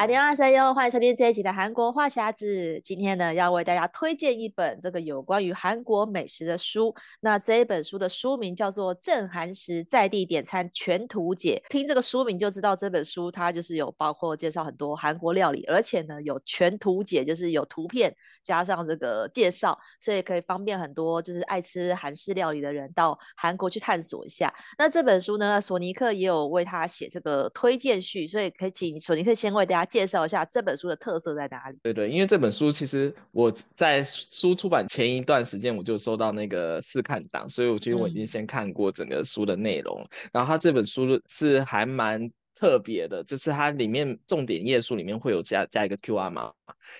[0.00, 2.80] 大家好哟，欢迎收听这一集的韩国话匣子。
[2.82, 6.94] 今天呢，要为大家推荐一本这个有关于韩国美食的书。
[7.20, 11.62] 那这一本书的书名叫做《正韩食在地点餐全图解》。
[11.70, 18.10] 听这个书名就知道这本书它就是有包括介绍很多韩国料理，而且呢有全图解，就是有图片
[18.42, 24.50] 加上这个介绍，所以可以方便很多就是爱吃韩式料理的人到韩国去探索一下。
[24.78, 29.89] 那这本书呢，索尼克也有为他写这个推荐序，所以可以请索尼克先为大家。
[29.90, 31.78] 介绍一下这本书的特色在哪里？
[31.82, 40.00] 对对，因为这本书其实我在书出版前一段时间我就收到那个试看档，所以我其实我已经先看过整个书的内容。
[40.00, 42.30] 嗯、然后它这本书是还蛮
[42.60, 46.52] 特别的，就是它里面重点页数里面会有加加一个 QR 码。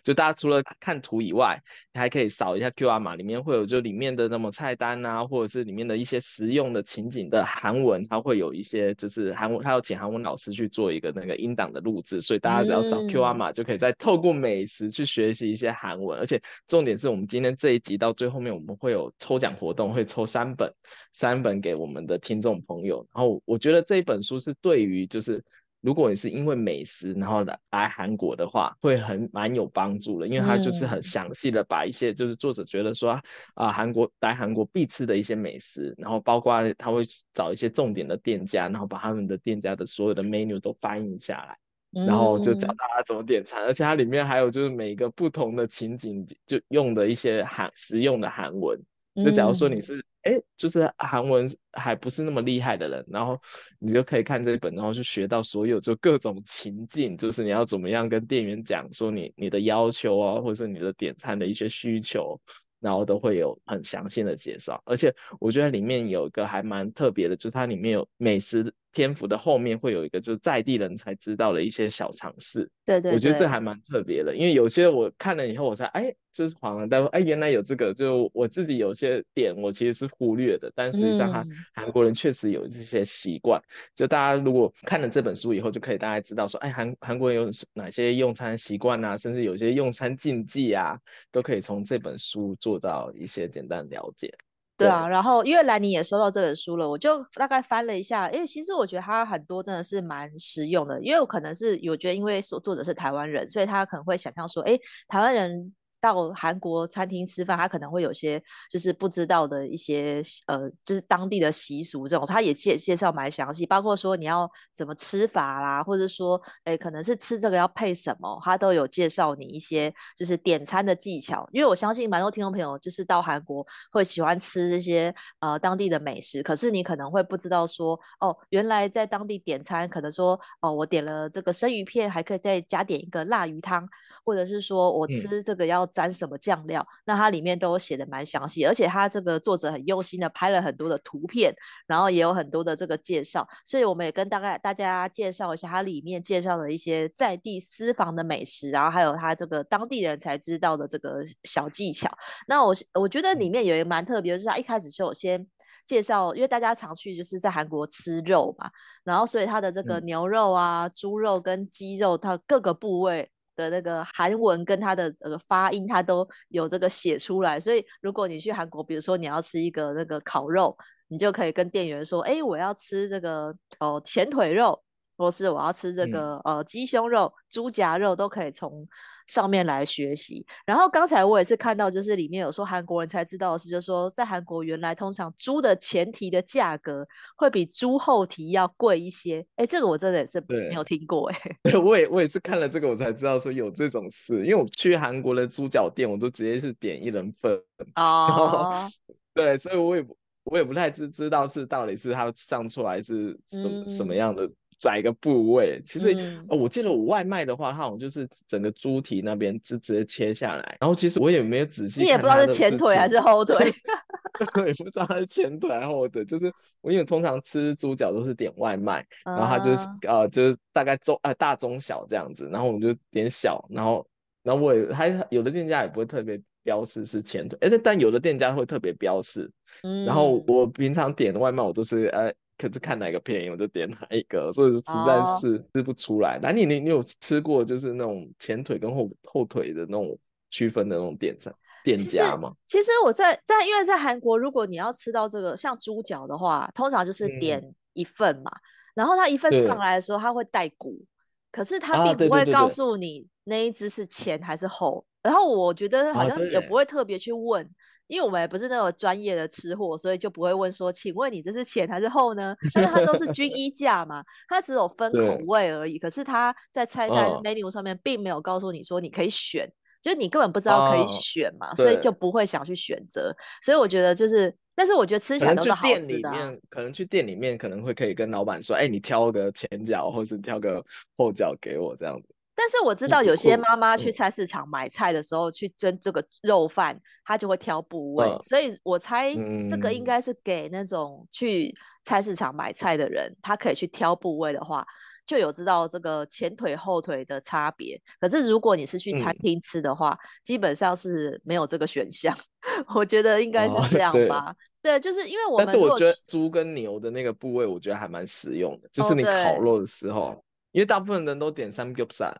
[0.02, 1.60] 就大家除了看图以外，
[1.92, 20.72] 你还可以扫一下 QR 码，里面会有就里面的那么菜单啊，或者是里面的一些实用的情景的韩文，它会有一些就是韩文，它要请韩文老师去做一个那个音档的录制，所以大家只要扫 QR 码就可以再透过美食去学习一些韩文，而且重点是我们今天这一集到最后面我们会有抽奖活动，会抽三本
[21.12, 25.44] 三本给我们的听众朋友，然后我觉得这一本书是对于就是。
[25.82, 33.22] 如果你是因为美食然后来来韩国的话，会很蛮有帮助的，因为它就是很详细的把一些就是作者觉得说啊，
[33.54, 37.02] 呃、韩国来韩国必吃的一些美食，然后包括他会
[37.32, 41.56] 找一些重点的店家，然后把他们的店家的所有的 menu 都翻译下来，
[42.04, 48.78] 然后就教大家怎么点餐，而且它里面还有就是每个不同的情景就用的一些韩实用的韩文，
[49.14, 50.04] 就假如说你是。
[50.22, 53.40] 哎，就是韩文还不是那么厉害的人，然后
[53.78, 62.38] 你就可以看这一本，然后去学到所有就各种情境，就是你要怎么样跟店员讲说你你的要求啊，或者是你的点餐的一些需求，
[62.80, 64.82] 然后都会有很详细的介绍。
[64.84, 68.74] 而且我觉得里面有一个还蛮特别的，就是它里面有美食。
[68.92, 83.64] 篇幅的后面会有一个就是在地人才知道的一些小常识，对，对对，我觉得这还蛮特别的，因为有些我看了以后，我才哎，就是恍然大悟，哎，原来有这个，就我自己有些点我其实是忽略的，但实际上他韩国人确实有这些习惯，嗯、
[83.94, 90.98] 就大家如果看了这本书以后，就可以大概知道说，哎，韩韩国人有哪些用餐习惯啊，甚至有些用餐禁忌啊，
[91.30, 94.32] 都可以从这本书做到一些简单了解。
[94.80, 105.72] 对啊，然后因为兰尼也收到这本书了，我就大概翻了一下，哎，其实我觉得它很多真的是蛮实用的，因为我可能是我觉得，因为作作者是台湾人，所以他可能会想象说，哎，台湾人。
[106.00, 121.46] 到韩国餐厅吃饭，他可能会有些就是不知道的一些呃，就是当地的习俗这种，他也介介绍蛮详细，包括说你要怎么吃法啦，或者说诶可能是吃这个要配什么，他都有介绍你一些就是点餐的技巧。
[121.52, 133.86] 因为我相信蛮多听众朋友就是到韩国会喜欢吃这些呃当地的美食，可是你可能会不知道说哦，原来在当地点餐可能说哦，我点了这个生鱼片，还可以再加点一个辣鱼汤，
[134.24, 135.89] 或者是说我吃这个要。
[135.90, 136.86] 沾什么酱料？
[137.04, 141.54] 那它里面都写的蛮详细，而且它这个作者很用心的拍了很多的图片，
[141.86, 152.10] 然后也有很多的这个介绍，所以我们也跟大概大家介绍一下它里面介绍的一些在地私房的美食，然后还有它这个当地人才知道的这个小技巧。
[152.46, 155.46] 那我我觉得里面有一个蛮特别的，就是他一开始就有先
[155.84, 158.70] 介绍，因为大家常去就是在韩国吃肉嘛，
[159.02, 163.30] 然后所以它的这个牛肉啊、嗯、猪肉跟鸡肉，它各个部位。
[163.60, 170.76] 的那个韩文跟它的呃发音，它都有这个写出来，所以如果你去韩国，比如说你要吃一个那个烤肉，
[171.08, 174.82] 你就可以跟店员说，哎，我要吃这个哦前腿肉。
[175.20, 178.88] 或是我要吃这个、嗯、呃鸡胸肉、猪夹肉，都可以从
[179.26, 180.46] 上面来学习。
[180.64, 189.44] 然后刚才我也是看到，就是里面有说韩国人才知道的是，就是说在韩国原来通常猪的前蹄的价格会比猪后蹄要贵一些。
[189.56, 191.56] 哎，这个我真的也是没有听过哎。
[191.64, 197.62] 对， 我也我也是看了这个我才知道说有这种事，因为我去韩国的猪脚店，我都直接是点一人份。
[197.96, 198.88] 哦。
[199.34, 200.04] 对，所以我也
[200.44, 204.50] 我也不太知知道是到底是它上出来是什么、嗯、什么样的。
[204.80, 206.46] 宰一个部位，其实、嗯。
[206.48, 213.56] 哦、我记得我外卖的话，它好像就是整个猪蹄那边就直接切下来，然后其实我也没有仔细，你也不知道是前腿还是后腿，
[214.56, 216.50] 我也不知道它是前腿还是后腿，就是
[216.80, 224.06] 我因为通常吃猪脚都是点外卖，然后它就是、嗯、呃就是大概中呃大中小这样子，然后我们就点小，然后
[224.42, 229.50] 然后我也还有的店家也不会特别标示是前腿，哎但有的店家会特别标示，
[229.82, 232.32] 嗯、然后我平常点的外卖我都是呃。
[232.60, 236.38] 可是看哪个便宜我就点哪一个，所以实在是吃不出来。
[236.42, 236.56] 那、oh.
[236.56, 240.18] 你你你有吃过就是那种前腿跟后后腿的那种
[240.50, 241.50] 区分的那种店家
[241.82, 242.52] 店家吗？
[242.66, 247.64] 其实我在在因为在韩国，如果你要吃到这个像猪脚的话，通常就是点
[247.94, 248.60] 一份嘛，嗯、
[248.96, 251.02] 然后它一份上来的时候它会带骨，
[251.50, 255.02] 可是它并不会告诉你那一只是前还是后。
[255.22, 257.68] 然后我觉得好像也不会特别去问，
[258.10, 262.54] 因为我们也不是那种专业的吃货，所以就不会问说，请问你这是前还是后呢？
[262.74, 265.96] 但是它都是均一价嘛，它只有分口味而已。
[265.96, 269.70] 可是它在菜单 menu 上面并没有告诉你说你可以选，
[270.02, 273.32] 就是你根本不知道可以选嘛，所以就不会想去选择。
[273.62, 276.30] 所以我觉得就是，但是我觉得吃起来都是好吃的。
[276.68, 280.84] 可能去店里面可能会可以跟老板说，哎，你挑个前脚或是挑个
[281.16, 282.34] 后脚给我这样子。
[282.62, 289.34] 但是我知道有些妈妈去菜市场买菜的时候，去蒸这个肉饭，她就会挑部位，所以我猜
[289.66, 294.86] 这个应该是给那种去菜市场买菜的人，他可以去挑部位的话，
[295.24, 297.98] 就有知道这个前腿后腿的差别。
[298.20, 302.36] 可是如果你是去餐厅吃的话，基本上是没有这个选项。
[302.94, 304.54] 我觉得应该是这样吧。
[304.82, 305.66] 对，就是因为我们。
[305.66, 312.34] 但是我觉得猪跟牛的那个部位，我觉得还蛮实用的，就是你烤肉的时候，因为大部分人都点 samgyeopsal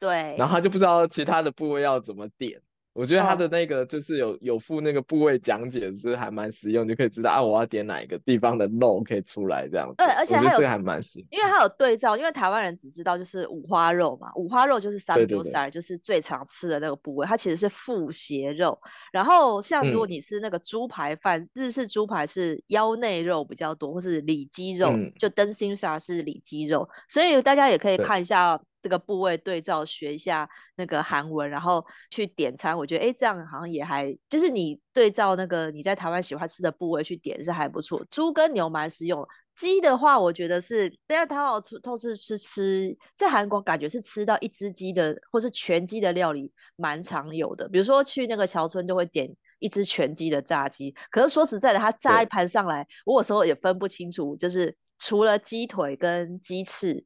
[0.00, 2.60] 对，然后他就不知道其他的部位要怎么点。
[2.92, 9.94] 我觉得他的那个就是有、哦、有附那个部位讲解，是还蛮实用，就可以知道啊，我要点哪一个地方的肉可以出来这样子。
[9.98, 18.76] 对，而且还有这个还蛮实用，因为它有对照，因为台湾人只知道就是五花肉嘛，五花肉就是三丢三，就是最常吃的那个部位，它其实是腹斜肉。
[19.12, 28.60] 然后像如果你吃那个猪排饭，嗯、日式猪排是腰内肉比较多，或是里脊肉，嗯、就灯心沙是里脊肉，所以大家也可以看一下。
[28.82, 32.76] 这个部位对照学一下那个韩文，然后去点餐。
[32.76, 38.02] 我觉得哎，这样好像也还就是你对照那个你在台湾喜欢吃的部位去点是还不错。
[38.10, 47.68] 猪跟牛蛮实用，鸡的话我觉得是，大家他好都是吃吃在韩国感觉是吃到一只鸡的或是全鸡的料理蛮常有的。
[47.68, 57.04] 比如说去那个桥村就会点一只全鸡的炸鸡，可是说实在的，它炸一盘上来，我有时候也分不清楚，就是除了鸡腿跟鸡翅。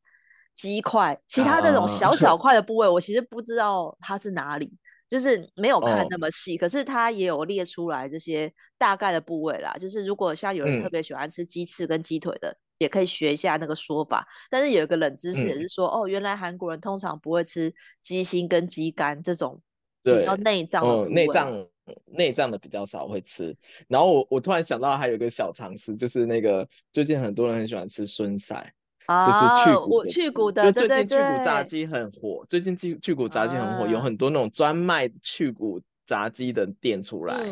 [0.55, 4.73] 鸡块，其他那种小小 块的部位，我其实不知道它是哪里，
[5.09, 6.56] 就是没有看那么细。
[6.56, 9.75] 可是它也有列出来这些大概的部位啦。
[9.79, 14.27] 就是如果像有人特别喜欢吃鸡翅跟鸡腿的，也可以学一下那个说法。
[14.49, 19.61] 但是有一个冷知识也是说，哦，原来韩国人通常不会吃鸡心跟鸡肝这种
[20.03, 21.09] 比较内脏的部位。
[21.11, 21.67] 内脏
[22.06, 23.56] 内脏的比较少会吃。
[23.89, 28.73] 然后我我突然想到还有一个小常识，就是那个最近很多人很喜欢吃酸菜。
[29.06, 32.45] 就是去骨，去骨的，就最近去骨炸鸡很火。
[32.49, 37.45] 最近去去骨炸鸡很火，有很多那种专卖去骨炸鸡的店出来。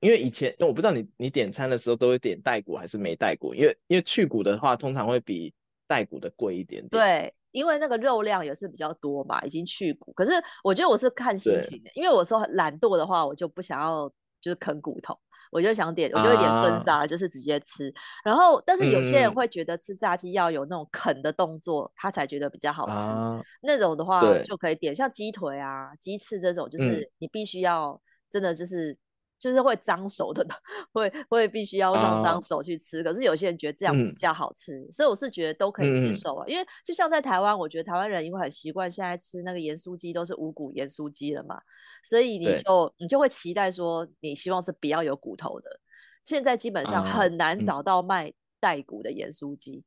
[0.00, 5.52] 因为以前，因为我不知道你你点餐的时候都会点带骨还是没带骨，因为因为去骨的话通常会比
[5.88, 6.90] 带骨的贵一点点。
[6.90, 10.12] 对，因为那个肉量也是比较多嘛，已经去骨。
[10.12, 14.08] 可是我觉得我是看心情的，因为我说懒惰的话，我就不想要
[14.40, 15.18] 就是啃骨头。
[15.50, 17.88] 我就想点，我就会点生沙，就是直接吃。
[17.90, 17.92] 啊、
[18.24, 22.92] 然后，但是有些人会觉得吃炸鸡要有那种啃的动作，他才觉得比较好吃。
[22.92, 28.00] 啊、那种的话就可以点，像鸡腿啊、鸡翅这种，就是你必须要
[28.30, 28.96] 真的就是。
[29.40, 30.46] 就是会脏手的，
[30.92, 33.00] 会会必须要弄脏手去吃。
[33.00, 36.44] Uh, 可是有些人觉得这样比较好吃，嗯、所以我是觉得都可以接受啊。
[36.46, 41.58] 嗯、因为就像在台湾，我觉得台湾人因为很习惯现在吃那个盐酥鸡都是无骨盐酥鸡了嘛，
[42.04, 45.80] 所以你就你就会期待说你希望是比较有骨头的。
[46.22, 48.30] 现在基本上很难找到卖
[48.60, 49.82] 带骨的盐酥鸡。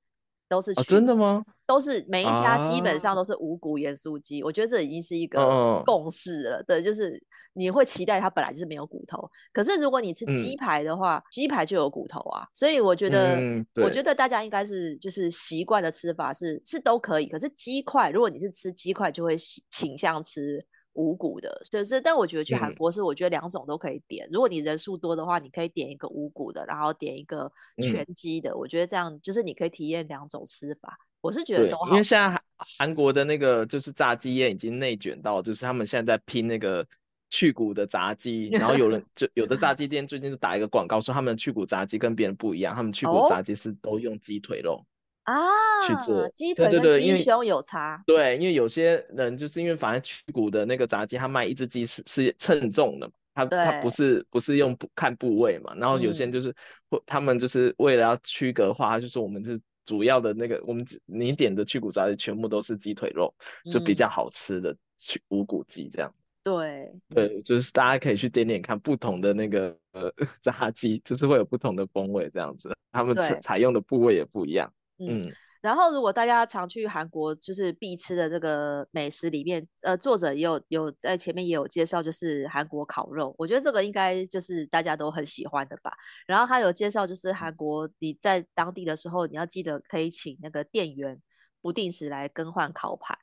[0.54, 1.44] 都是、哦、真的吗？
[1.66, 6.58] 都是每一家基本上都是五谷盐酥鸡，啊、我觉得这已经是一个共识了。
[6.58, 7.20] 哦、对，就是
[7.54, 12.46] 你会期待它本来就是没有骨头，可是如果你吃鸡排的话，嗯、鸡排就有骨头啊。
[12.54, 17.26] 所以我觉得，嗯、我觉得大家应该是就是习惯的吃法是是都可以。
[17.26, 19.36] 可是鸡块，如果你是吃鸡块，就会
[19.72, 20.64] 倾向吃。
[20.94, 24.28] 无骨的，就是，但我觉得去韩国是，我觉得两种都可以点。
[24.28, 28.52] 嗯、如果你人数多的话，你可以点一个无骨的，然后点一个全鸡的。
[28.52, 30.98] 嗯、我觉得这样就是你可以体验两种吃法。
[31.22, 36.86] 我是觉得都好，因为现在韩国的那个就是炸鸡业已经内卷到，就是他们现在在拼那个
[37.30, 38.50] 去骨的炸鸡。
[38.50, 44.86] 然后有人 就有的炸鸡店最近就打一个广告，说他们去骨炸鸡跟别人不一样，他们去骨炸鸡是都用鸡腿肉。
[45.26, 48.02] 哦啊，去做鸡腿跟鸡胸有差。
[48.06, 55.74] 对，对，因为有些人就是因为反正去骨的那个炸鸡，他卖一只鸡是是称重的，他对他不是不是用看部位嘛。
[55.76, 56.50] 然后有些人就是
[56.90, 63.34] 会，嗯、他们就是为了要区隔化，就是我们是主要的那个，我们你点的去骨炸鸡全部都是鸡腿肉，
[63.72, 66.14] 就比较好吃的去无骨鸡这样。
[66.44, 70.14] 对对，就是大家可以去点点看不同的那个呃
[70.44, 74.70] 炸鸡，就是会有不同的风味这样子，他们采采用的部位也不一样。
[75.10, 83.34] 嗯，然后如果大家常去韩国，就是必吃的这个美食里面，呃，作者也有有在前面也有介绍，就是韩国烤肉。
[83.38, 85.94] 我觉得这个应该就是大家都很喜欢的吧。
[86.28, 91.22] 然后他有介绍，就是韩国你在当地的时候，你要记得可以请那个店员
[91.62, 93.18] 不定时来更换烤盘。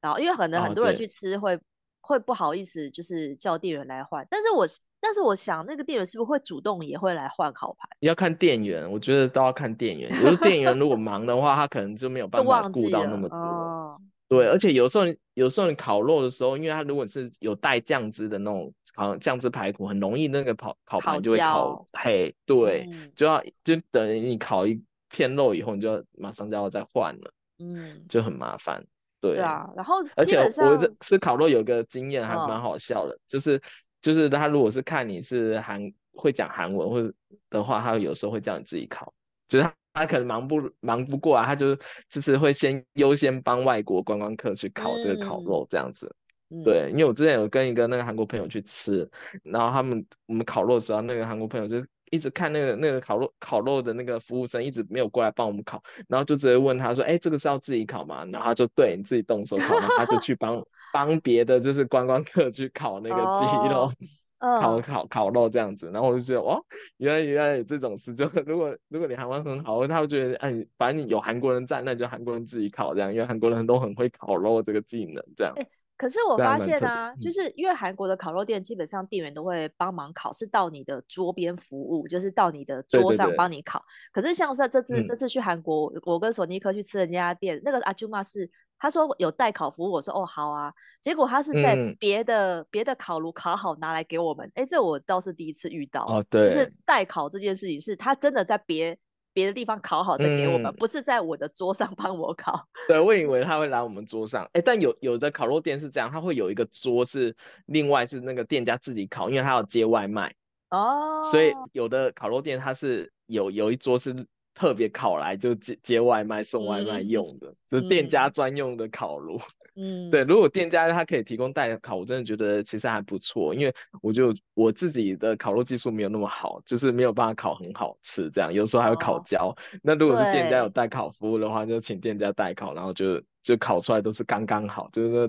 [0.00, 1.58] 然后因为可能很多人去吃会。
[2.06, 4.66] 会不好意思，就是叫店员来换，但是我
[5.04, 7.86] 但是我想那个店员是不是会主动也会来换烤盘？
[8.00, 10.10] 要看店员，我觉得都要看店员。
[10.22, 13.36] 有的店员如果 忙的话，他可能就没有办法顾到那么多。
[13.36, 22.34] 哦、对，而且有时候有时候你烤肉的时候，因为它如果是有带酱汁的那种烤酱汁排骨，很容易那个烤烤盘就会烤黑。
[22.46, 28.82] 对，嗯、就要就等于你烤一片肉以后，你就要马上就要再换了，嗯，就很麻烦。
[29.20, 33.60] 对，对啊，然后而且我这吃烤肉有个经验还蛮好笑的，哦、就是
[34.04, 35.80] 就是他如果是看你是韩
[36.12, 37.10] 会讲韩文或者
[37.48, 39.10] 的话，他有时候会叫你自己烤，
[39.48, 41.74] 就是他他可能忙不忙不过来，他就
[42.10, 46.14] 就是会先优先帮外国观光客去烤这个烤肉这样子。
[46.50, 49.10] 嗯、对，因为我之前有跟一个那个韩国朋友去吃，
[49.42, 51.82] 然后他们我们烤肉的时候，那个韩国朋友就。
[52.14, 63.90] 一直看那个那个烤肉烤肉的那个服务生一直没有过来帮我们烤，然后就直接问他说：“哎、欸，这个是要自己烤吗？”然后他就对你自己动手烤，然后他就去帮 帮别的就是观光客去烤那个鸡肉，
[64.38, 65.90] 哦、烤烤烤肉这样子。
[65.92, 66.64] 然后我就觉得哦，
[66.98, 68.14] 原来原来有这种事。
[68.14, 75.52] 就如果如果你韩文很好，他会觉得哎，反正你有韩国人在，那就韩国人自己烤这样，因为韩国人都很会烤肉这个技能这样。
[75.56, 75.66] 欸
[75.96, 83.78] 可是我发现啊，就是因为韩国的烤肉店基本上店员都会帮忙烤，是到你的桌边服务，就是到你的桌上帮你烤。
[84.12, 98.98] 对对对，可是像是这次、嗯、这次去韩国，我跟索尼克去吃的那家店，那个阿舅妈是他说有代烤服务，我说哦好啊，结果他是在别的、嗯、别的烤炉烤好拿来给我们，哎，这我倒是第一次遇到，哦、对就是代烤这件事情是他真的在别。
[99.34, 102.66] 别的地方烤好再给我们，嗯、不是在我的桌上帮我烤。
[102.88, 107.36] 对，我以为他会来我们桌上，哎，但有有的烤肉店是这样，他会有一个桌是
[107.66, 110.34] 另外是那个店家自己烤，因为他要接外卖。
[110.70, 111.20] 哦。
[111.30, 114.26] 所以有的烤肉店他是有有一桌是。
[114.54, 119.38] 特别烤来就接接外卖送外卖用的，嗯、就是店家专用的烤炉。
[119.76, 129.48] 嗯，对，如果店家他可以提供代烤，我真的觉得其实还不错，因为我就我自己的烤肉技术没有那么好，就是没有办法烤很好吃，这样有时候还会烤焦。
[129.48, 135.28] 哦、那如果是店家有代烤服务的话，就请店家代烤，然后就就烤出来都是刚刚好，就是说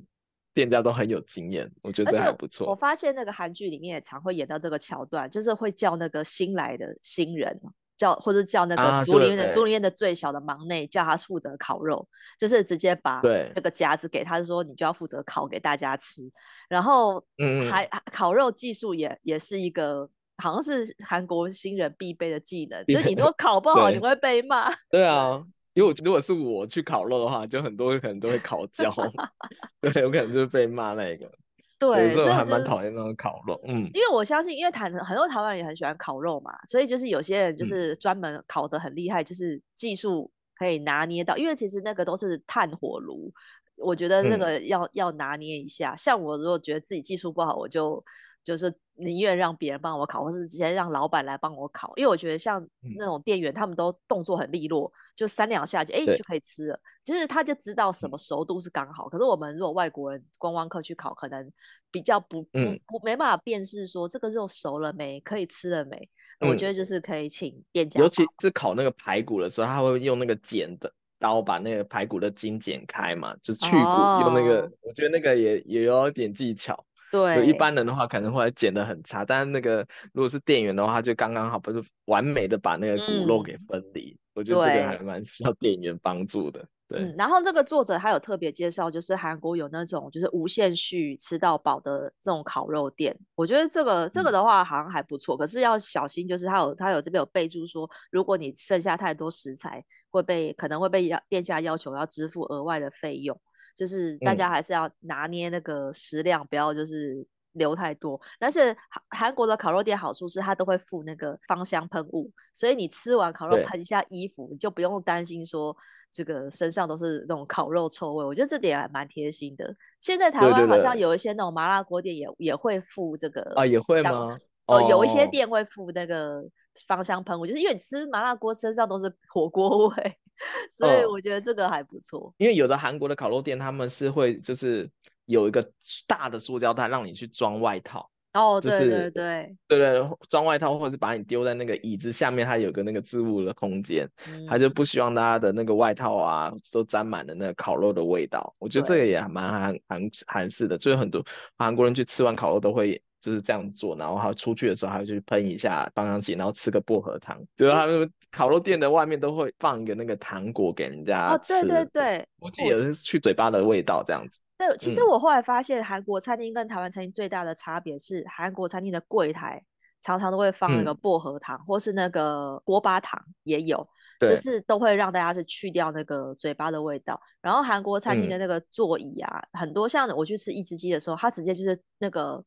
[0.53, 2.69] 店家都很有经验，我觉得这还不错。
[2.69, 7.59] 我发现那个韩剧里面也常会演到这个桥段，就是会叫那个新来的新人。
[7.97, 13.21] 叫或者叫那个组里面的组里面的最小的忙内，叫他负责烤肉，就是直接把
[13.53, 16.21] 这个夹子给他，说你就要负责烤给大家吃。
[16.67, 17.23] 然后
[17.69, 24.69] 还烤肉技术也也是一个，好像是韩国新人必备的技能，就是你如果烤不好，你会被骂。
[24.91, 25.41] 对啊，
[25.73, 28.93] 因为如果是我去烤肉的话，就很多人可能都会烤焦
[29.79, 31.31] 对，有可能就是被骂那个。
[31.77, 43.29] 对，所以我还蛮讨厌那种烤肉，嗯，因为我相信，因为台很多台湾人也很喜欢烤肉嘛，所以就是有些人就是专门烤得很厉害，嗯、就是技术可以拿捏到，因为其实那个都是炭火炉，
[43.75, 45.93] 我觉得那个要、嗯、要拿捏一下。
[45.95, 48.01] 像我如果觉得自己技术不好，我就
[48.45, 52.65] 就是宁愿让别人帮我烤，或是直接让老板来帮我烤，因为我觉得像
[52.97, 56.15] 那种店员，他们都动作很利落，就三两下就哎对。
[56.15, 59.09] 就可以吃了，就是他就知道什么熟度是刚好。
[59.09, 61.51] 可是我们如果外国人观光客去烤，可能
[61.91, 66.09] 比较不不不没办法辨识说这个肉熟了没，可以吃了没。
[66.39, 76.85] 嗯、我觉得就是可以请店家，尤其是烤那个排骨的时候，他会用那个剪的刀把那个排骨的筋剪开嘛，就是去骨、哦、用那个，我觉得那个也也有一点技巧。
[77.15, 84.11] 对，一般人的话可能会剪得很差，但是那个如果是店员的话，就刚刚好，不是完美的把那个骨肉给分离。
[84.11, 86.65] 嗯、我觉得这个还蛮需要店员帮助的。
[86.87, 93.17] 对、嗯，然后这个作者他有特别介绍，就是韩国有那种就是无限续吃到饱的这种烤肉店。
[93.33, 103.39] 我觉得这个这个的话好像还不错，嗯、可是要小心，就是他有他有这边有备注说，如果你剩下太多食材，会被可能会被要店家要求要支付额外的费用。
[103.75, 108.19] 就是大家还是要拿捏那个食量，嗯、不要就是留太多。
[108.39, 108.75] 但是
[109.09, 115.75] 韩国的烤肉店好处是，它都会附那个芳香喷雾，所以你吃完烤肉喷一下衣服，你就不用担心说
[116.11, 118.25] 这个身上都是那种烤肉臭味。
[118.25, 119.75] 我觉得这点还蛮贴心的。
[119.99, 124.37] 现在台湾好像有一些那种麻辣锅店也也会附这个啊，也会吗？
[124.67, 126.43] 哦，有一些店会附那个
[126.87, 130.17] 芳香喷雾，就是因为你吃麻辣锅身上都是火锅味。
[130.69, 134.91] 所以我觉得这个还不错，因为有的韩国的烤肉店他们是会就是
[135.27, 135.65] 有一个
[136.05, 148.53] 大的塑胶袋让你去装外套，哦，就是对对对对对，装外套或者是把你丢在那个椅子下面，它有个那个置物的空间，嗯他就不希望大家的那个外套啊都沾满了那个烤肉的味道。
[148.59, 151.23] 我觉得这个也蛮韩韩韩式的，就是很多
[151.57, 157.41] 韩国人去吃完烤肉都会就是这样做，然后他出去的时候还会去喷一下芳香剂，然后吃个薄荷糖。
[157.55, 161.55] 就是他们烤肉店的外面都会放一个那个糖果给人家吃。
[161.55, 164.39] 哦，对对对，我记得也是去嘴巴的味道这样子。
[164.59, 169.59] 对，其实我后来发现，韩国餐厅跟台湾餐厅最大的差别是，韩国餐厅的柜台
[170.03, 173.83] 常常都会放那个薄荷糖，嗯、或是那个锅巴糖也有，
[174.19, 177.19] 就是都会让大家是去掉那个嘴巴的味道。
[177.41, 182.43] 然后韩国餐厅的那个座椅啊，嗯、很多像我去吃一只鸡的时候，它直接就是那个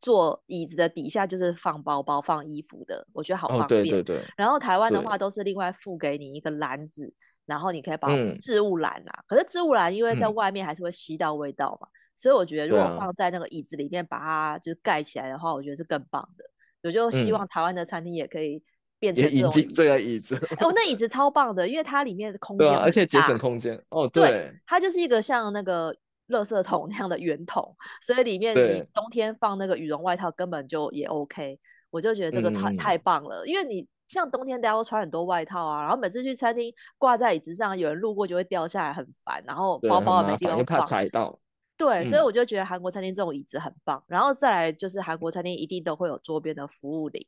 [0.00, 3.80] 坐椅子的底下就是放包包、放衣服的，我觉得好方便。
[3.80, 4.22] 哦、对对对。
[4.36, 7.12] 然后台湾的话都是另外付给你一个篮子。
[7.48, 16.44] 然后你可以把置物篮啊，嗯、可是置物篮因为在外面还是会吸到味道嘛，嗯、所以我觉得如果放在那个椅子里面把它就是盖起来的话，我觉得是更棒的。
[16.82, 18.62] 我就希望台湾的餐厅也可以
[18.98, 19.50] 变成这种。
[19.74, 23.82] 这个椅子，哦，那椅子超棒的，因为它里面的空间而且节省空间。
[23.88, 25.96] 哦，对，对，它就是一个像那个
[26.28, 31.58] 垃圾桶那样的圆筒，所以里面你冬天放那个羽绒外套根本就也 OK。
[31.90, 33.86] 我就觉得这个太、嗯、太棒了，因为你。
[34.08, 39.44] 像冬天大家都穿很多外套啊，然后每次去餐厅挂在椅子上，有人路过就会掉下来，很烦。
[39.46, 41.38] 然后包包也没地方放，怕踩到。
[41.76, 44.02] 对，嗯、所以我就觉得韩国餐厅这种椅子很棒。
[44.06, 47.22] 然后再来就是韩国餐厅一定都会有桌边的服务铃，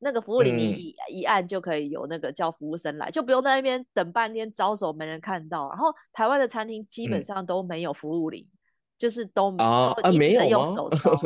[0.00, 5.68] 那个服务铃你一、嗯、一按就可以有那个叫服务生来，就不用在那边等半天招手没人看到。
[5.68, 8.58] 然后台湾的餐厅基本上都没有服务铃，嗯、
[8.98, 11.16] 就是都没有啊，啊没有用手 招。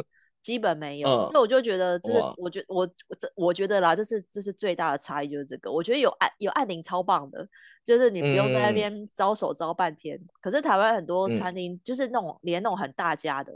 [0.43, 5.73] 基本没有，嗯、所以我就觉得就是，我觉我我这我觉得啦，这是这是最大的差异，就是这个。
[5.73, 7.49] 我觉得有按有按铃超棒的，
[7.83, 10.19] 就是你不用在那边招手招半天。
[10.19, 13.55] 嗯、可是台湾很多餐厅就是那种、嗯、连那种很大家的，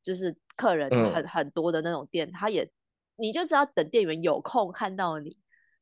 [0.00, 2.70] 就是客人很、嗯、很多的那种店，他也
[3.18, 5.36] 你就只要等店员有空看到你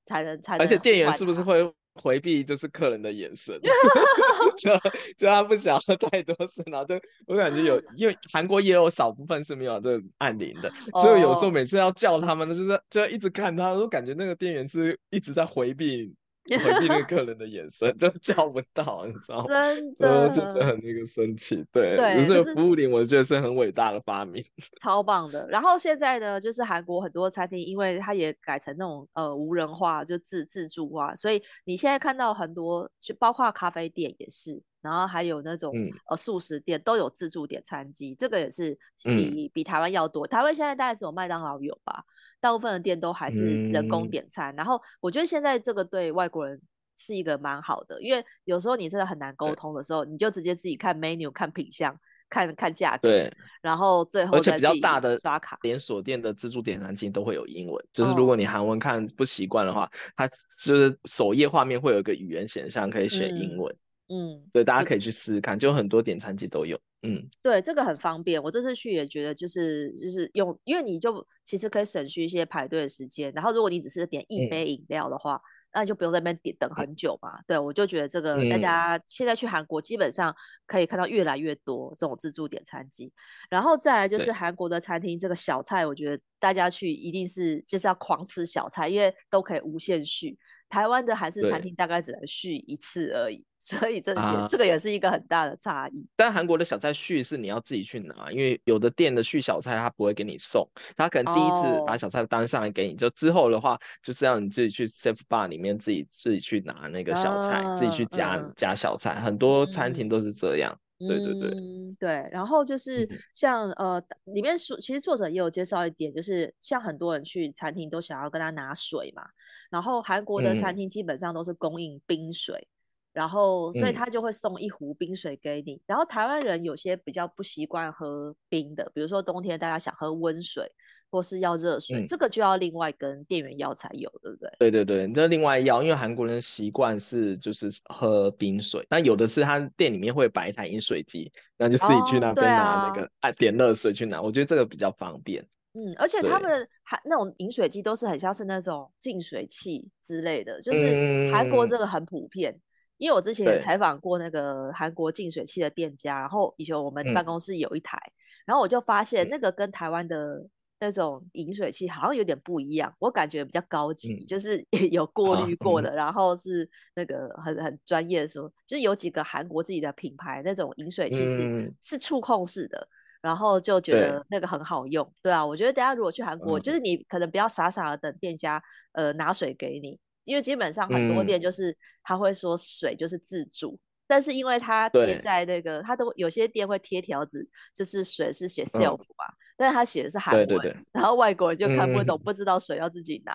[0.05, 0.65] 才能才能。
[0.65, 1.73] 而且店员是不是会？
[1.99, 3.59] 回避就是客人的眼神，
[4.59, 4.71] 就
[5.17, 6.95] 就他不想要太多事，然后就
[7.27, 16.15] 我感觉有，因为韩国也有少部分是没有这个按铃的，所以有时候每次要叫他们，就是就一直看他，都感觉那个店员是一直在回避。
[16.49, 19.47] 回避那个客人的眼神，就叫不到，你知道吗？
[19.49, 21.65] 真的，就是很那个生气。
[21.73, 24.43] 对，对，就是服务铃，我觉得是很伟大的发明，
[24.81, 25.47] 超棒的。
[25.49, 40.27] 然后现在呢，就是韩国很多餐厅，因为它也改成那种呃无人化，就自自助化，所以你现在看到很多，就包括咖啡店也是，然后还有那种、嗯、呃素食店都有自助点餐机，这个也是比、嗯、比台湾要多。
[40.27, 42.05] 台湾现在大概只有麦当劳有吧。
[42.41, 46.61] 大部分的店都还是人工点餐，嗯、然后我觉得现在这个对外国人
[46.97, 54.37] 是一个蛮好的，因为有时候你真的很难沟通的时候，你就直接自己看 menu、看品相、看看价格，对，然后最后。
[54.37, 63.73] 而且比较大的刷卡连锁店的自助点餐机都会有英文，就是如果你韩文看不习惯的话，哦、它就是首页画面会有一个语言选项可以选英文。
[63.75, 66.79] 嗯嗯，对，大家可以去试试看，就很多点餐机都有。
[67.07, 68.43] 嗯，对，这个很方便。
[68.43, 73.33] 我这次去也觉得，就是就是用，因为你就其实可以省去一些排队的时间。
[73.35, 75.41] 然后，如果你只是点一杯饮料的话，嗯、
[75.75, 77.39] 那就不用在那边点等很久嘛。
[77.39, 80.35] 嗯、对，我就觉得这个大家现在去韩国基本上
[80.67, 83.13] 可以看到越来越多这种自助点餐机。
[83.49, 90.39] 然后再来就是韩国的餐厅，这个小菜，我觉得大家去一定是就是要狂吃小菜，因为都可以无限续。
[90.69, 96.07] 台湾的韩式餐厅大概只能续一次而已，对 所以这也、啊、这个也是一个很大的差异。
[96.15, 110.79] 但韩国的小菜续是你要自己去拿，因为有的店的续小菜他不会给你送，他可能第一次把小菜单上来给你，哦、就之后的话就是让你自己去 safe bar 里面自己自己去拿那个小菜，哦、自己去加、嗯、夹小菜，很多餐厅都是这样。
[110.99, 111.51] 嗯、对对对，
[111.99, 112.29] 对。
[112.33, 119.23] 然后就是像、嗯、呃里面说，其实作者也有介绍一点，就是像很多人去餐厅都想要跟他拿水嘛。
[119.69, 122.76] 然后韩国的餐厅基本上都是供应冰水，嗯、
[123.17, 125.73] 然后所以他就会送一壶冰水给你。
[125.73, 130.71] 嗯、然后台湾人有些比较不习惯喝冰的，比如说冬天大家想喝温水
[131.11, 134.51] 或是要热水，嗯、这个就要另外跟店员要才有，对不对？
[134.59, 145.43] 对对对，这另外要，因为韩国人习惯是就是喝冰水，那有的是他店里面会摆一台饮水机，那就自己去那边拿那个、哦啊、点热水去拿，我觉得这个比较方便。
[145.73, 152.51] 嗯，而且他们还那种饮水机都是很像是那种净水器之类的，就是韩国这个很普遍。
[152.53, 152.61] 嗯、
[152.99, 160.47] 因为我之前也采访过那个韩国净水器的店家，然后以前我们办公室有一台，嗯、然后我就发现那个跟台湾的
[160.81, 172.89] 那种饮水器好像有点不一样，我感觉比较高级，嗯、就是有过滤过的，啊嗯、然后是那个很很专业的时候，就是有几个韩国自己的品牌那种饮水器是、嗯、是触控式的。
[173.23, 193.35] 然后就觉得那个很好用，对，对啊，我觉得大家如果去韩国，嗯、就是你可能不要傻傻的等店家呃拿水给你，因为基本上很多店就是他会说水就是自助，嗯、但是因为他贴在那个，他都有些店会贴条子，就是水是写 self 嘛，嗯、但是他写的是韩文，对对对，然后外国人就看不懂，嗯、不知道水要自己拿，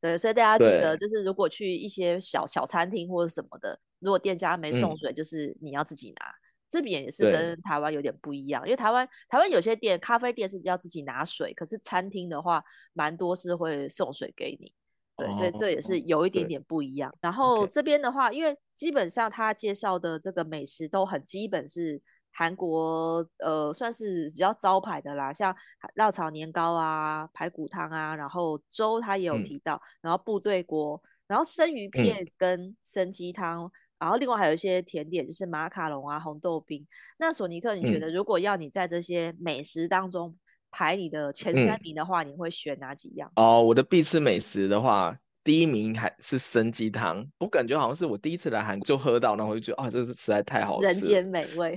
[0.00, 6.26] 对，所以大家记得就是如果去一些小小餐厅或者什么的，如果店家没送水，就是你要自己拿。
[6.26, 6.40] 嗯
[6.72, 14.72] 这边也是跟台湾有点不一样，因为台湾台湾有些店咖啡店是要自己拿水，可是餐厅的话，蛮多是会送水给你，
[15.16, 17.10] 对，哦、所以这也是有一点点不一样。
[17.12, 22.00] 对然后这边的话因为基本上他介绍的这个美食都很基本，是
[22.32, 25.54] 韩国呃算是比较招牌的啦，像
[25.94, 33.64] 辣炒年糕啊、排骨汤啊，然后粥他也有提到，嗯、然后部队锅，然后生鱼片跟生鸡汤。
[33.64, 33.70] 嗯
[34.02, 36.84] 然后另外还有一些甜点，就是马卡龙啊、红豆冰。
[37.18, 40.36] 那索尼克，你觉得如果要你在这些美食当中
[40.72, 43.30] 排你的前三名的话，嗯、你会选哪几样？
[43.36, 47.24] 哦，我的必吃美食的话，第一名还是生鸡汤。
[47.38, 51.76] 我感觉好像是我第一次来韩国就喝到，然后我就觉得啊、哦，这是实在太好吃，人间美味。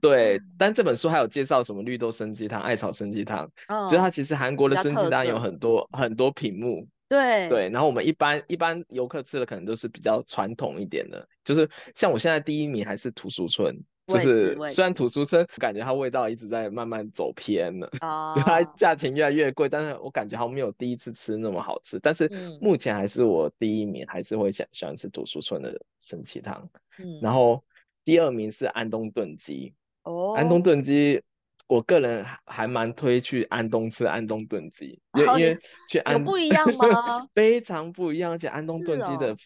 [0.00, 6.86] 对， 但这本书还有介绍什么绿豆生鸡汤、艾草生鸡汤，嗯、就它其实韩国的生鸡汤有很多很多品目。
[7.08, 13.72] 对对，然后我们一般一般游客吃的可能都是比较传统一点的，就是像我现在第一名还是土俗村，
[14.06, 17.90] 就是虽然土俗村感觉它味道一直在慢慢走偏了，
[18.34, 27.62] 它价钱越来越贵，但是我感觉好像没有第一次吃那么好吃，但是目前还是我第一名，还是会想喜欢吃土俗村的生鸡汤，嗯，然后
[28.04, 31.22] 第二名是安东炖鸡，哦，安东炖鸡。
[31.68, 37.26] 我个人还蛮推去安东吃安东炖鸡，因为因为去安东有不一样吗？
[37.34, 39.36] 非常不一样，而且安东炖鸡的，哦、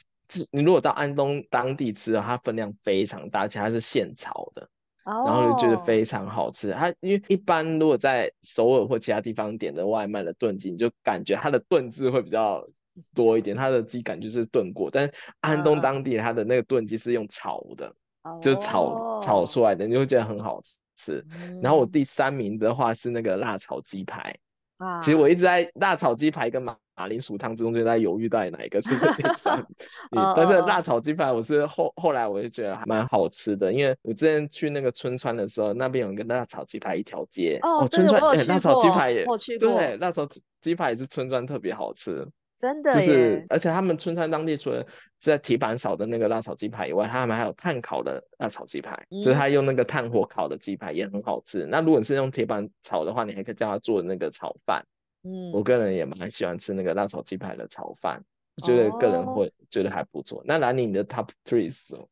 [0.50, 4.62] 你如果到安东当地吃的话，它分量非常大，而且它是现炒的，
[5.04, 6.72] 哦、然后就觉得非常好吃。
[6.72, 12.66] 它因为一般如果在首尔或其他地方点的外卖的炖鸡，你就感觉它的炖字会比较
[13.14, 17.86] 多一点，它的鸡感就是炖过，但是安东当地它的那个炖鸡是用炒的，
[18.22, 20.76] 哦、就是炒炒出来的，你就会觉得很好吃。
[21.02, 21.24] 是，
[21.62, 24.36] 然后我第三名的话是那个辣炒鸡排
[24.76, 25.00] 啊。
[25.00, 30.22] 其实我一直在辣炒鸡排跟马马铃薯汤之中就在犹豫到底哪一个是第三名。
[30.36, 39.24] 但是辣炒鸡排我是后后来我就觉得还蛮好吃的，因为我之前去那个春川的时候，那边有一个辣炒鸡排一条街哦，春川对辣炒鸡排也
[39.58, 40.28] 对，辣炒
[40.60, 42.28] 鸡排也是春川特别好吃。
[42.58, 44.86] 真的，就是，而且他们春川当地除了
[45.18, 51.64] 在铁板烧的那个辣炒鸡排以外，他们还有炭烤的辣炒鸡排，嗯、就是他用那个炭火烤的鸡排也很好吃。
[51.64, 54.84] 那如果你是用铁板炒的话，你还可以叫他做那个炒饭。
[55.22, 58.22] 嗯，我个人也蛮喜欢吃那个辣炒鸡排的炒饭，
[58.56, 60.40] 我觉得个人会觉得还不错。
[60.40, 62.08] 哦、那兰妮，你的 top three 是什么？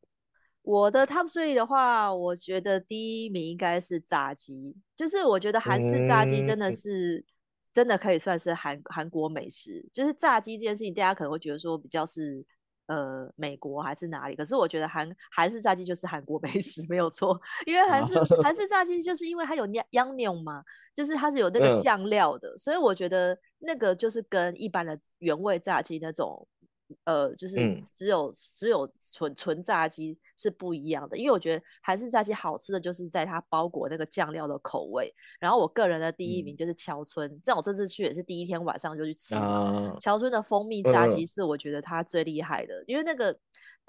[0.61, 7.25] 我的 top three 的话，我觉得第一名应该是炸鸡，就是我觉得韩式炸鸡真的是、嗯。
[7.71, 12.43] 真的可以算是韩韩国美食，就是炸鸡这件事情，大家可能会觉得说比较是
[12.89, 18.53] 呃美国还是哪里，可是我觉得韩韩式炸鸡就是韩国美食没有错， 因为韩式韩。
[18.53, 20.61] 式炸鸡就是因为它有 Yangnyeom 嘛，
[20.93, 26.45] 就是它是有那个酱料的，嗯、所以我觉得那个就是跟一般的原味炸鸡那种。
[27.03, 27.55] 呃，就是
[27.93, 35.13] 只有、嗯、只有纯纯炸鸡是不一样的，因为我觉得韩式炸鸡好吃的就是在它包裹那个酱料的口味。
[35.37, 43.37] 然后我个人的第一名就是桥村，这样、嗯、我这次去也是第一天晚上就去吃了桥、啊、村的蜂蜜炸鸡，是我觉得它最厉害的，嗯、因为那个。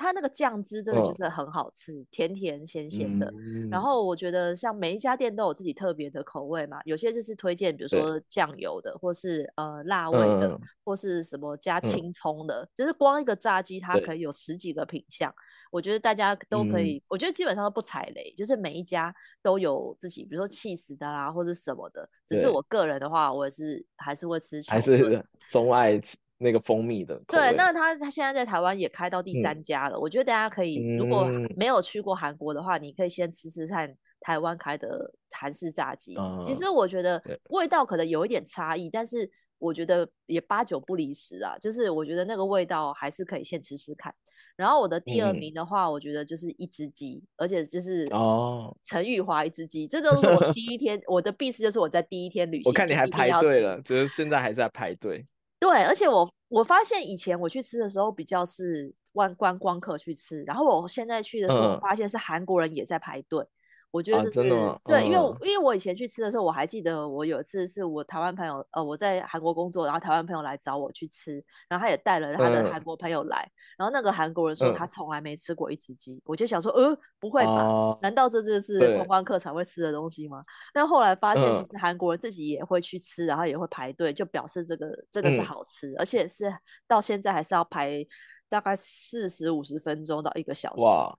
[0.00, 3.30] 它那个酱汁真的就是很好吃，哦、甜甜咸咸的。
[3.36, 15.32] 嗯、然后我觉得像每一家店都有自己特别的口味嘛，有些就是推荐，比如说酱油的，或是呃辣味的，嗯、或是什么加青葱的，嗯、就是光一个炸鸡它可以有十几个品相。
[15.70, 22.08] 我觉得大家都可以，嗯、我觉得基本上都不踩雷，就是每一家都有自己，比如说气死的啦，或者什么的。
[22.26, 26.00] 只是我个人的话，我也是还是会吃，还 是钟爱。
[26.42, 29.96] 那个蜂蜜的，对，那他他现在在台湾也开到第三家了。
[29.98, 36.16] 嗯、我觉得大家可以，如果没有去过韩国的话，嗯、你可以先吃吃看台湾开的韩式炸鸡。
[36.16, 41.58] 嗯、其实我觉得味道可能有一点差异，但是我觉得也八九不离十啊。
[41.60, 44.14] 就是我觉得那个味道还是可以先吃吃看。
[44.56, 52.70] 然后我的第二名的话，嗯、我觉得就是一只鸡，而且就是哦，陈玉华一只鸡，这都是我第一天我的必吃，就是我在第一天旅行。
[52.70, 55.26] 我看你还排队了，就是现在还是在排队。
[55.60, 63.40] 对，而且我我发现以前我去吃的时候比较是观观光客去吃，然后我现在去的时候，我发现是韩国人也在排队。
[63.42, 63.48] 嗯、
[63.92, 77.62] 我觉得这是、啊、对，因为我、嗯、因为我以前去吃的时候，我还记得我有一次是我台湾朋友，呃，我在韩国工作，然后台湾朋友来找我去吃，然后他也带了他的韩国朋友来，嗯、然后那个韩国人说他从来没吃过一只鸡，嗯、我就想说，呃，不会吧？
[77.62, 80.44] 啊、难道这就是观光客才会吃的东西吗？
[80.72, 86.52] 但后来发现，其实韩国人自己也会去吃，然后也会排队，就表示这个真的是好吃，嗯、而且是
[86.86, 88.06] 到现在还是要排
[88.48, 90.84] 大概四十五十分钟到一个小时。
[90.84, 91.18] 哇，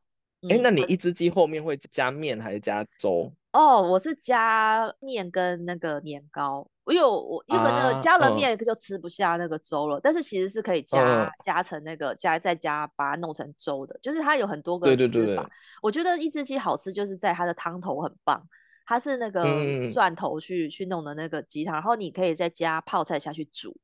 [0.50, 3.32] 哎、欸，那你一只鸡后面会加面还是加粥？
[3.52, 14.98] 哦，我是加面跟那个年糕，我有我因为那个加了面就吃不下那个粥了，啊嗯、但是其实是可以加、嗯、加成那个加再加把它弄成粥的，就是它有很多个吃法。
[14.98, 15.46] 对对对对，
[15.82, 18.42] 我觉得一只鸡好吃就是在它的汤头很棒，
[18.86, 19.46] 它是那个
[19.92, 23.76] 蒜头去、嗯、去弄的那个鸡汤，然后你可以再加泡菜下去煮，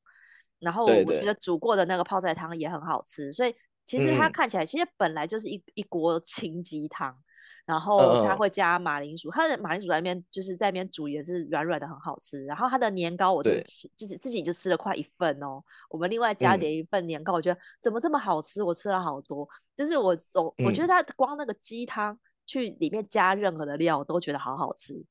[0.60, 3.54] 然后我觉得煮过的那个泡菜汤也很好吃，所以
[3.88, 7.18] 其实它看起来、嗯、其实本来就是一一锅清鸡汤。
[7.66, 12.46] 然后它会加马铃薯，它的马铃薯在那边就是在那边煮也是软软的，很好吃。
[12.46, 15.62] 然后它的年糕我自己吃自己自己就吃了快一份哦。
[15.90, 18.64] 我们另外加点一份年糕，我觉得怎么这么好吃？
[18.64, 19.46] 我吃了好多，
[19.76, 25.04] 就是我我我觉得它光那个鸡汤去里面加任何的料都觉得好好吃。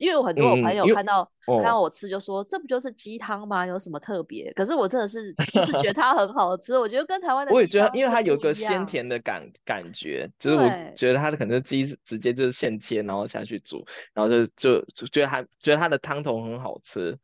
[0.00, 3.66] 因为有很多我朋友看到、嗯、看到我吃就说，这不就是鸡汤吗？
[3.66, 4.50] 有什么特别？
[4.54, 10.62] 可是我真的是就是觉得它很好吃，我觉得跟台湾的我也觉得，因为它有个鲜甜的感感觉， 就是我
[10.96, 13.84] 觉得它的可能鸡直接就是现切，然后下去煮，
[14.14, 17.16] 然后就就就觉得它觉得它的汤头很好吃。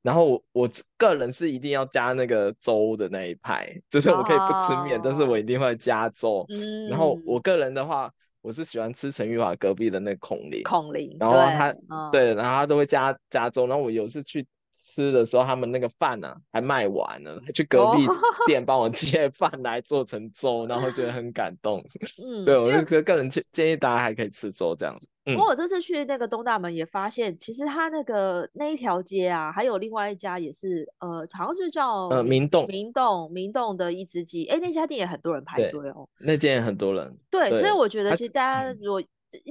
[0.00, 6.46] 然后我我个人是一定要加那个粥的那一派，就是我可以不吃面，哦、但是我一定会加粥。
[6.48, 8.10] 嗯、然后我个人的话。
[8.42, 11.72] 我是喜欢吃陈玉华隔壁的那个孔林，孔林，然后他
[12.10, 14.44] 对，然后他都会加加粥，然后我有次去
[14.82, 18.04] 吃的时候，他们那个饭呢、啊、还卖完了，还去隔壁
[18.46, 21.82] 店帮我借饭来做成粥，哦、然后觉得很感动。
[22.22, 25.06] 嗯，对，我就觉得个人建建议大家还可以吃粥这样子。
[25.24, 36.08] 不过我这次去那个东大门也发现，其实他那个那一条街啊，还有另外一家也是，呃，好像就叫呃明洞明洞明洞的一只鸡，哎，那家店也很多人排队哦。
[36.18, 37.16] 那间也很多人。
[37.30, 39.00] 对，对所以我觉得其实大家如果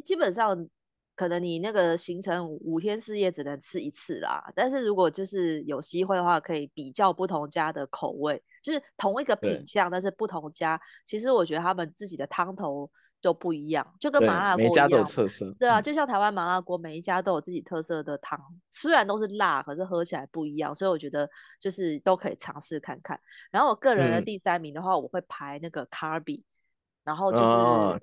[0.03, 0.67] 基本上
[1.15, 12.89] 可能你那个行程五天四夜只能吃一次啦，但是如果就是有机会的话，可以比较不同家的口味，就是同一个品相，但是不同家，其实我觉得他们自己的汤头。
[13.23, 15.55] 都不一样，就跟麻辣锅一样，每家都有特色。
[15.59, 18.35] 对啊，就像台湾麻辣锅，每一家都有自己特色的汤，
[18.71, 20.73] 虽然都是辣，可是喝起来不一样。
[20.73, 23.19] 所以我觉得就是都可以尝试看看。
[23.51, 26.43] 然后我个人的第三名的话，我会排那个卡比，
[27.03, 27.43] 然后就是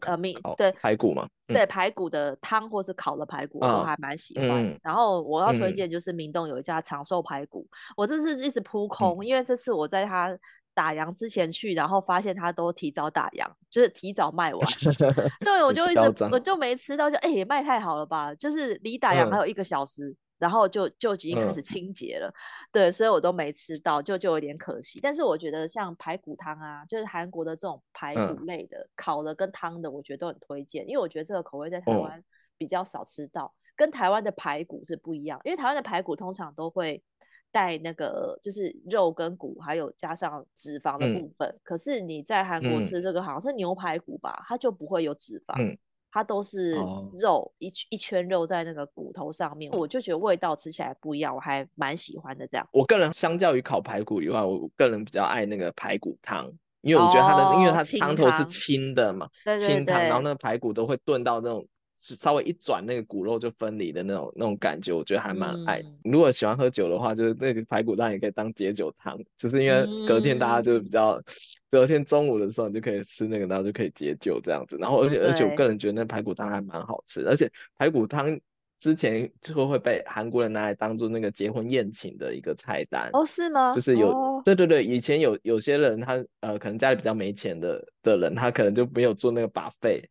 [0.03, 4.79] 呃，米对排骨嘛，对排骨的汤或是烤的排骨，我都还蛮喜欢。
[4.83, 10.37] 然后我要推荐就是明洞有一家长寿排骨，我这次一直扑空，因为这次我在他。
[10.75, 14.69] 打烊之前去，然后发现他都提早打烊，就是提早卖完。
[15.45, 18.33] 对，我就一直我就没吃到，就哎、欸，也卖太好了吧？
[18.37, 22.29] 就是离打烊还有一个小时，嗯、然后就就已经开始清洁了。
[22.29, 22.35] 嗯、
[22.73, 24.99] 对，所以我都没吃到，就就有点可惜。
[25.01, 32.23] 但是我觉得像排骨汤啊，就是韩国的这种排骨类的、嗯、烤的跟汤的，我觉得都很推荐，因为我觉得这个口味在台湾
[32.57, 35.41] 比较少吃到，嗯、跟台湾的排骨是不一样。
[35.45, 37.03] 因为台湾的排骨通常都会。
[37.51, 41.49] 带那个就是肉跟骨，还有加上脂肪的部分。
[41.49, 45.79] 嗯、可是你在韩国吃这个好像是牛排骨吧，嗯、它就不会有脂肪，嗯、
[46.11, 46.73] 它都是
[47.21, 49.71] 肉、哦、一一圈肉在那个骨头上面。
[49.73, 52.47] 我就觉得味道吃起来不一样，我还蛮喜欢的。
[52.47, 61.67] 这样，我个人相较于烤排骨以外，我个人比较爱那个排骨汤，因为我觉得它的，哦、因为它汤头是清的嘛，清汤，然后那个排骨都会炖到那种。
[62.01, 65.81] 稍微一转，那个骨肉就分离的那种那种感觉，我觉得还蛮爱。
[65.81, 71.25] 嗯、如果喜欢喝酒的话，就是那个排骨汤也可以当解酒汤，就是因为隔天大家就比较，嗯、
[71.71, 74.77] 隔天中午的时候你就可以吃那个，然后就可以解酒这样子。
[74.79, 78.39] 然后而且而且我个人觉得那排骨汤还蛮好吃，而且排骨汤
[78.81, 83.11] 之前就会被韩国人拿来当做那个结婚宴请的一个菜单。
[83.13, 83.73] 哦，是吗？
[83.73, 90.05] 就是有，哦、对对对，以前有有些人他呃可能家里比较没钱的的人，他可能就没有做那个 buffet。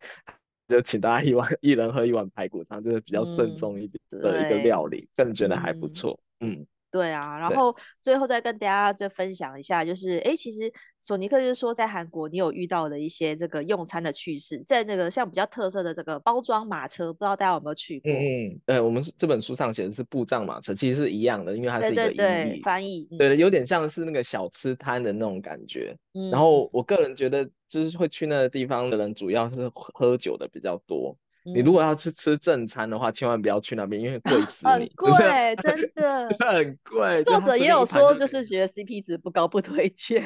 [0.67, 6.19] 就请大家一碗，一人喝一碗排骨汤，就是比较慎重一点的一个料理，个人、嗯、觉得还不错。
[6.41, 6.65] 嗯。
[6.89, 10.71] 嗯对啊，然后最后再跟大家再分享一下，就是哎，其实
[11.02, 18.10] 索尼克就是说，在韩国你有遇到的一些这个用餐的趣事，在那个像比较特色的这个包装马车，不知道大家有没有去过？
[18.10, 25.95] 嗯嗯，我们这本书上写的是布帐马车，其实是一样的，因为它是一个翻译，嗯、对，有点像是那个小吃摊的那种感觉。
[26.13, 31.17] 嗯、然后我个人觉得，就是会去那个地方的人，主要是喝酒的比较多。
[31.53, 37.23] 你如果要去吃正餐的话，千万不要去那边，因为贵死你，很 贵，真的， 很贵。
[37.23, 40.23] 作者也有说，就是觉得 CP 值不高，不推荐。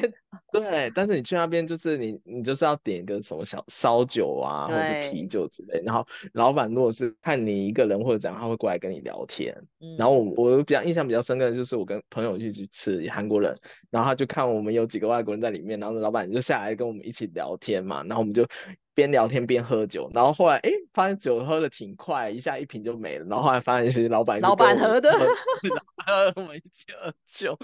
[0.52, 5.82] 对，但是你去那边就是你，你就是要点一个什么小烧酒啊，或者是啤酒之类。
[5.82, 9.56] 然后老板如果是看你一个人或者怎样，他会过来跟你聊天。
[9.80, 13.56] 嗯、然后我我比较印象比较深刻的就是我跟朋友一起去吃韩国人，
[13.88, 18.46] 然后他就看我们有几个外国人在里面，然后老板就下来跟我们一起聊天嘛，然后我们就
[18.94, 20.10] 边聊天边喝酒。
[20.12, 23.24] 然后后来哎，发现酒喝的挺快，一下一瓶就没了。
[23.24, 27.58] 然后后来发现其实老板 老板喝的，喝我们一起喝酒。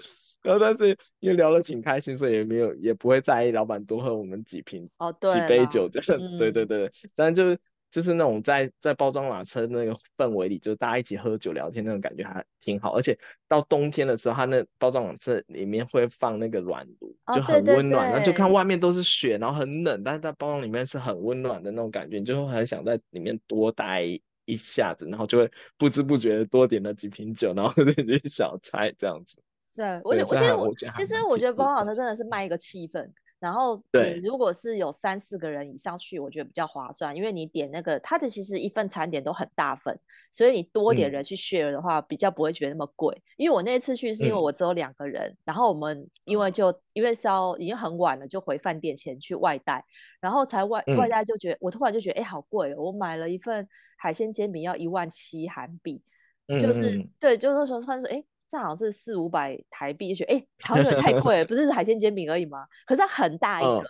[0.49, 6.19] 然后，但是因为聊得挺开心，所以也没有也不会在意老板多喝我们几瓶哦，对，几杯酒这样。
[6.19, 7.59] 嗯、对对对，但就是
[7.91, 12.97] 就是那种在在包装马车那个氛围里，就大家一起喝酒聊天那种感觉还挺好。
[12.97, 18.11] 而且到冬天的时候，它那包装马车里面会放那个暖炉，就很温暖。
[18.11, 24.03] 然后、就看外面都是雪，然后很冷，但是在包装里面是很温暖的那种感觉，你就会很想在里面多待
[24.47, 29.43] 一下子，然后就会不知不觉的多点了几瓶酒，然后 这些小菜这样子。
[29.79, 39.97] 对，我觉我其实我其实我觉得包装火车真的是卖一个气氛，然后你如果是有三四个人以上去，我觉得比较划算，因为你点那个它的其实一份餐点都很大份，
[40.33, 43.23] 所以你多点人去 share 的话，比较不会觉得那么贵。
[43.37, 49.85] 因为我那一次去是因为我只有两个人，然后我们因为就因为是要已经很晚了，就回饭店前去外带，
[50.21, 56.03] 然后才外外带就觉得我突然就觉得哎好贵哦，我买了一份海鲜煎饼要一万七韩币，
[56.61, 58.25] 就是对，就是那时候突然说哎。
[58.49, 62.67] 这好像是四五百台币，就觉得哎，好像有点太贵了，不是海鲜煎饼而已吗？
[62.87, 63.85] 可是它很大一个，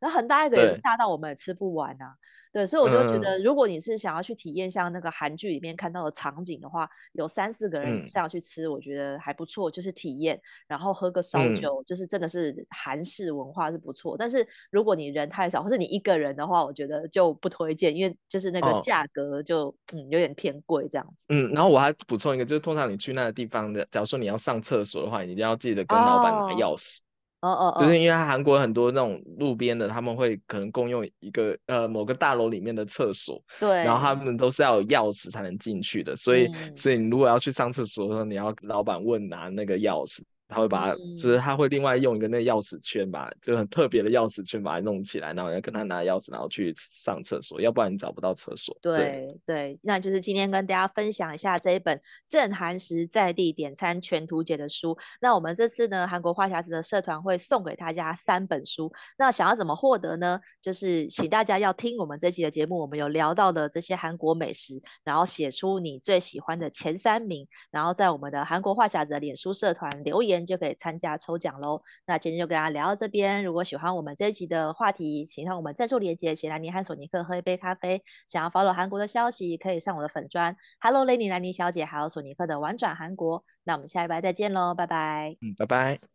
[0.00, 2.14] 然后很大一个也大到我们也吃不完啊。
[2.54, 14.16] 对，所以我就觉得，如果你是想要去体验像那个韩剧里面看到的场景的话，有三四个人这样去吃，我觉得还不错，就是体验，然后喝个烧酒，就是真的是韩式文化是不错。
[14.16, 21.24] 但是如果你人太少，或是你一个人的话，我觉得就不推荐，因为就是那个价格就嗯有点偏贵这样子。
[21.30, 27.00] 嗯，然后我还补充一个，就是通常你去那个地方的，假如说你要上厕所的话，你一定要记得跟老板拿钥匙。
[27.00, 27.02] 哦
[27.44, 40.22] 哦哦，就是因为韩国很多那种路边的，他们会可能共用一个呃某个大楼里面的厕所，对，然后他们都是要有钥匙才能进去的，所以、嗯、所以你如果要去上厕所的时候，你要老板问拿那个钥匙。
[40.46, 48.76] 他会把它，嗯、就是他会另外用一个那个钥匙圈吧，就很特别的钥匙圈把它弄起来，然后要跟他拿钥匙，然后去上厕所，要不然你找不到厕所。
[48.82, 54.96] 对对，对，那就是今天跟大家分享一下这一本正韩食在地点餐全图解的书。
[55.20, 58.92] 那我们这次呢，韩国话匣子的社团会送给大家三本书。
[59.16, 60.38] 那想要怎么获得呢？
[60.60, 70.33] 就是请大家要听我们这期的节目，我们有聊到的这些韩国美食，然后写出你最喜欢的前三名，然后在我们的韩国话匣子的脸书社团留言。
[70.46, 71.82] 就可以参加抽奖喽。
[72.06, 73.44] 那今天就跟大家聊到这边。
[73.44, 78.02] 如果喜欢我们这一集的话题，请上我们赞助连接，请兰妮和索尼克喝一杯咖啡。
[78.26, 83.44] 想要 follow 韩国的消息，可以上我的粉砖 Hello Lady 兰妮小姐，还有索尼克的玩转韩国。
[83.64, 85.36] 那我们下礼拜再见喽，拜拜。
[85.42, 86.13] 嗯，拜拜。